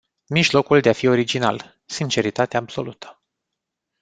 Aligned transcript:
Mijlocul 0.27 0.81
de 0.81 0.89
a 0.89 0.93
fi 0.93 1.07
original: 1.07 1.81
sinceritate 1.85 2.57
absolută. 2.57 3.21